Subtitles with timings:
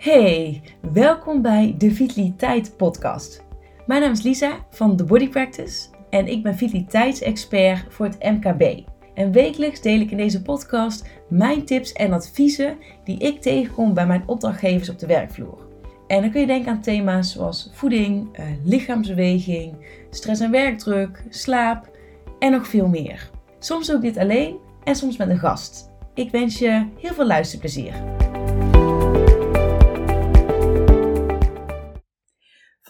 [0.00, 3.44] Hey, welkom bij de Vitaliteit Podcast.
[3.86, 8.88] Mijn naam is Lisa van The Body Practice en ik ben vitaliteitsexpert voor het MKB.
[9.14, 14.06] En wekelijks deel ik in deze podcast mijn tips en adviezen die ik tegenkom bij
[14.06, 15.58] mijn opdrachtgevers op de werkvloer.
[16.06, 19.74] En dan kun je denken aan thema's zoals voeding, eh, lichaamsbeweging,
[20.10, 21.90] stress en werkdruk, slaap
[22.38, 23.30] en nog veel meer.
[23.58, 25.90] Soms doe ik dit alleen en soms met een gast.
[26.14, 27.92] Ik wens je heel veel luisterplezier.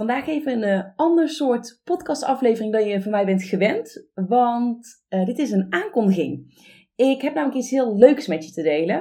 [0.00, 5.24] Vandaag even een uh, ander soort podcastaflevering dan je van mij bent gewend, want uh,
[5.24, 6.54] dit is een aankondiging.
[6.94, 8.98] Ik heb namelijk iets heel leuks met je te delen.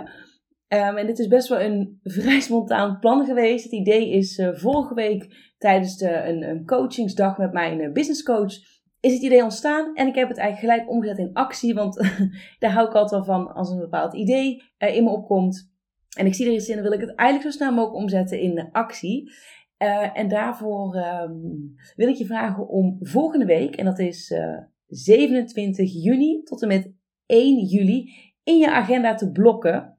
[0.68, 3.64] Um, en dit is best wel een vrij spontaan plan geweest.
[3.64, 8.54] Het idee is uh, vorige week tijdens de, een, een coachingsdag met mijn business coach
[9.00, 11.96] is het idee ontstaan en ik heb het eigenlijk gelijk omgezet in actie, want
[12.60, 15.72] daar hou ik altijd wel van als een bepaald idee in me opkomt.
[16.18, 18.40] En ik zie er iets in, dan wil ik het eigenlijk zo snel mogelijk omzetten
[18.40, 19.32] in actie.
[19.80, 24.54] Uh, en daarvoor um, wil ik je vragen om volgende week, en dat is uh,
[24.54, 26.92] eh, 27 juni tot en met
[27.26, 28.14] 1 juli,
[28.44, 29.98] in je agenda te blokken.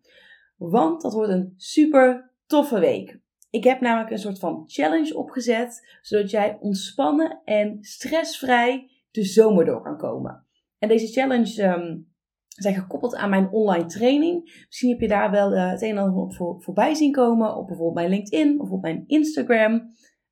[0.56, 3.20] Want dat wordt een super toffe week.
[3.50, 9.64] Ik heb namelijk een soort van challenge opgezet, zodat jij ontspannen en stressvrij de zomer
[9.64, 10.46] door kan komen.
[10.78, 12.09] En deze challenge um,
[12.62, 14.64] zijn gekoppeld aan mijn online training.
[14.66, 17.56] Misschien heb je daar wel uh, het een en ander op voor, voorbij zien komen.
[17.56, 19.72] Op bijvoorbeeld mijn LinkedIn of op mijn Instagram.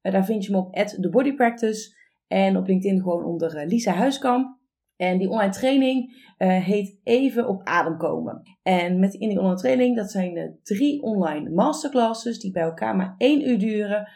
[0.03, 4.57] Uh, daar vind je me op @thebodypractice En op LinkedIn gewoon onder uh, Lisa Huiskamp.
[4.97, 8.43] En die online training heet Even op adem komen.
[8.63, 13.15] En met in die online training, dat zijn drie online masterclasses die bij elkaar maar
[13.19, 14.09] één uur duren.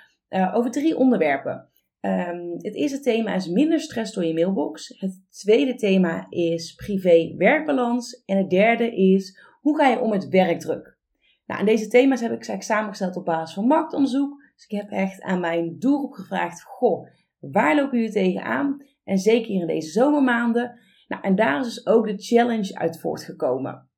[0.53, 1.72] over drie onderwerpen.
[2.07, 4.95] Um, het eerste thema is minder stress door je mailbox.
[4.99, 8.23] Het tweede thema is privé-werkbalans.
[8.25, 10.99] En het derde is hoe ga je om met werkdruk.
[11.47, 14.43] Nou, deze thema's heb ik samengesteld op basis van marktonderzoek.
[14.55, 17.09] Dus ik heb echt aan mijn doelgroep gevraagd: Goh,
[17.39, 18.85] waar lopen jullie tegenaan?
[19.05, 20.81] En zeker in deze zomermaanden.
[21.09, 23.91] Nou, en daar is dus ook de challenge uit voortgekomen.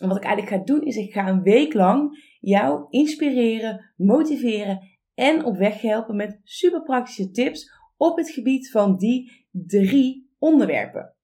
[0.00, 4.97] En wat ik eigenlijk ga doen, is ik ga een week lang jou inspireren, motiveren
[5.18, 11.14] en op weg helpen met super praktische tips op het gebied van die drie onderwerpen.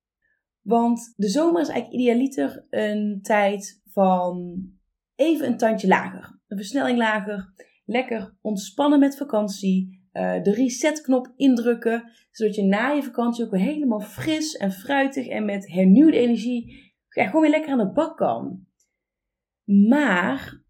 [0.60, 4.62] Want de zomer is eigenlijk idealiter een tijd van
[5.14, 7.52] even een tandje lager, een versnelling lager,
[7.84, 13.60] lekker ontspannen met vakantie, uh, de resetknop indrukken, zodat je na je vakantie ook weer
[13.60, 18.66] helemaal fris en fruitig en met hernieuwde energie gewoon weer lekker aan de bak kan.
[19.64, 20.63] Maar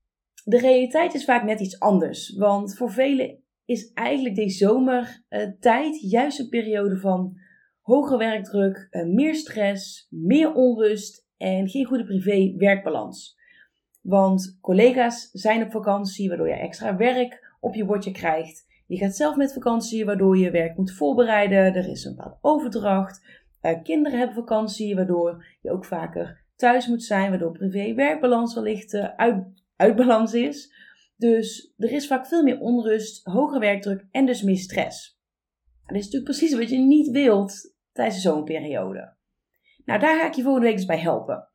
[0.44, 2.36] de realiteit is vaak net iets anders.
[2.36, 7.36] Want voor velen is eigenlijk deze zomertijd juist een periode van
[7.80, 13.36] hoge werkdruk, eh, meer stress, meer onrust en geen goede privé-werkbalans.
[14.00, 18.66] Want collega's zijn op vakantie, waardoor je extra werk op je bordje krijgt.
[18.86, 21.74] Je gaat zelf met vakantie, waardoor je werk moet voorbereiden.
[21.74, 23.42] Er is een bepaalde overdracht.
[23.62, 29.08] Uh, kinderen hebben vakantie, waardoor je ook vaker thuis moet zijn, waardoor privé-werkbalans wellicht uh,
[29.16, 29.44] uit,
[29.76, 30.72] uit balans is.
[31.16, 35.18] Dus er is vaak veel meer onrust, hogere werkdruk en dus meer stress.
[35.86, 39.14] Dat is natuurlijk precies wat je niet wilt tijdens de zomerperiode.
[39.84, 41.48] Nou, daar ga ik je volgende week dus bij helpen.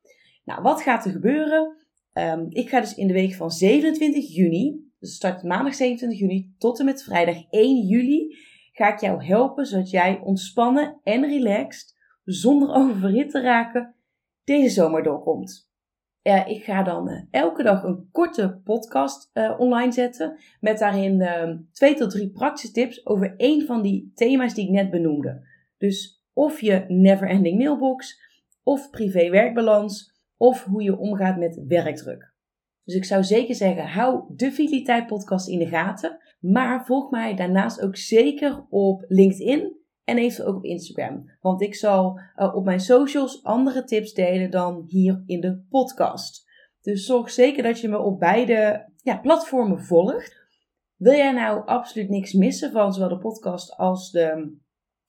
[0.43, 1.77] Nou, wat gaat er gebeuren?
[2.13, 6.53] Um, ik ga dus in de week van 27 juni, dus start maandag 27 juni
[6.57, 8.37] tot en met vrijdag 1 juli,
[8.71, 13.95] ga ik jou helpen zodat jij ontspannen en relaxed, zonder oververhit te raken,
[14.43, 15.68] deze zomer doorkomt.
[16.23, 20.37] Uh, ik ga dan uh, elke dag een korte podcast uh, online zetten.
[20.59, 24.71] Met daarin ehm, twee tot drie praktische tips over één van die thema's die ik
[24.71, 25.47] net benoemde.
[25.77, 28.19] Dus of je never-ending mailbox,
[28.63, 32.33] of privé-werkbalans, of hoe je omgaat met werkdruk.
[32.83, 36.17] Dus ik zou zeker zeggen, hou de Vitaliteit podcast in de gaten.
[36.39, 39.77] Maar volg mij daarnaast ook zeker op LinkedIn
[40.09, 41.29] en eventueel ook op Instagram.
[41.41, 46.47] Want ik zal uh, op mijn socials andere tips delen dan hier in de podcast.
[46.81, 50.37] Dus zorg zeker dat je me op beide ja, platformen volgt.
[50.95, 54.57] Wil jij nou absoluut niks missen van zowel de podcast als de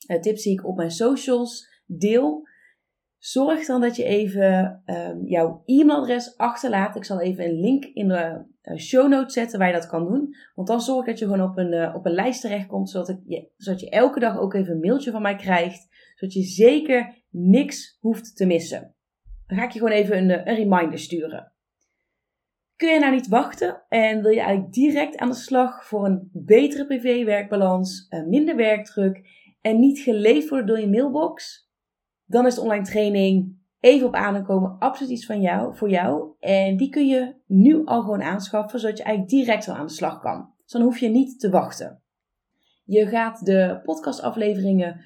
[0.07, 2.49] uh, tips die ik op mijn socials deel?
[3.21, 6.97] Zorg dan dat je even um, jouw e-mailadres achterlaat.
[6.97, 10.07] Ik zal even een link in de uh, show notes zetten waar je dat kan
[10.07, 10.35] doen.
[10.55, 12.91] Want dan zorg ik dat je gewoon op een, uh, op een lijst terechtkomt.
[12.91, 15.89] Zodat, ik je, zodat je elke dag ook even een mailtje van mij krijgt.
[16.15, 18.95] Zodat je zeker niks hoeft te missen.
[19.47, 21.53] Dan ga ik je gewoon even een, een reminder sturen.
[22.77, 26.31] Kun je nou niet wachten en wil je eigenlijk direct aan de slag voor een
[26.33, 29.21] betere privé-werkbalans, minder werkdruk
[29.61, 31.70] en niet geleefd worden door je mailbox?
[32.31, 34.77] Dan is de online training even op aankomen.
[34.79, 36.33] Absoluut iets van jou, voor jou.
[36.41, 39.93] En die kun je nu al gewoon aanschaffen, zodat je eigenlijk direct al aan de
[39.93, 40.51] slag kan.
[40.63, 42.03] Dus dan hoef je niet te wachten.
[42.85, 45.03] Je gaat de podcastafleveringen uh,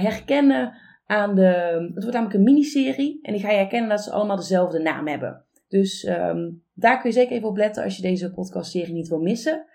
[0.00, 0.74] herkennen
[1.06, 1.42] aan de.
[1.94, 3.18] Het wordt namelijk een miniserie.
[3.22, 5.44] En die ga je herkennen dat ze allemaal dezelfde naam hebben.
[5.68, 9.20] Dus um, daar kun je zeker even op letten als je deze podcastserie niet wil
[9.20, 9.66] missen.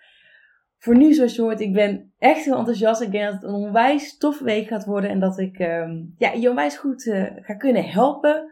[0.84, 3.02] Voor nu, zoals je hoort, ik ben echt heel enthousiast.
[3.02, 5.10] Ik denk dat het een onwijs toffe week gaat worden.
[5.10, 8.52] En dat ik um, ja, je onwijs goed uh, ga kunnen helpen.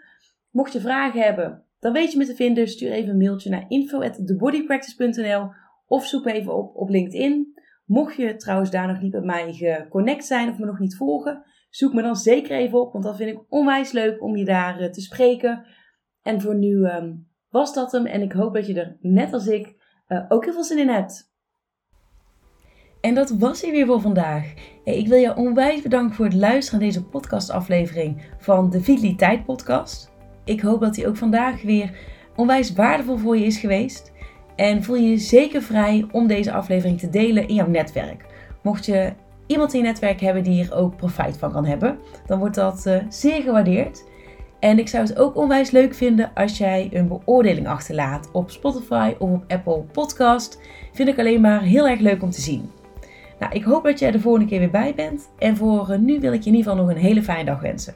[0.50, 2.68] Mocht je vragen hebben, dan weet je me te vinden.
[2.68, 5.50] Stuur even een mailtje naar info@thebodypractice.nl
[5.86, 7.54] of zoek me even op op LinkedIn.
[7.86, 11.44] Mocht je trouwens daar nog niet met mij geconnect zijn of me nog niet volgen,
[11.70, 14.82] zoek me dan zeker even op, want dat vind ik onwijs leuk om je daar
[14.82, 15.66] uh, te spreken.
[16.22, 19.48] En voor nu um, was dat hem en ik hoop dat je er net als
[19.48, 19.76] ik
[20.08, 21.31] uh, ook heel veel zin in hebt.
[23.02, 24.54] En dat was hij weer voor vandaag.
[24.84, 30.12] Ik wil je onwijs bedanken voor het luisteren naar deze podcastaflevering van de Vitaliteit Podcast.
[30.44, 31.92] Ik hoop dat hij ook vandaag weer
[32.36, 34.12] onwijs waardevol voor je is geweest.
[34.56, 38.26] En voel je je zeker vrij om deze aflevering te delen in jouw netwerk.
[38.62, 39.14] Mocht je
[39.48, 42.86] iemand in je netwerk hebben die hier ook profijt van kan hebben, dan wordt dat
[42.88, 44.04] uh, zeer gewaardeerd.
[44.60, 49.14] En ik zou het ook onwijs leuk vinden als jij een beoordeling achterlaat op Spotify
[49.20, 50.60] of op Apple Podcast.
[50.94, 52.70] Vind ik alleen maar heel erg leuk om te zien.
[53.42, 55.30] Nou, ik hoop dat jij de volgende keer weer bij bent.
[55.38, 57.94] En voor nu wil ik je in ieder geval nog een hele fijne dag wensen.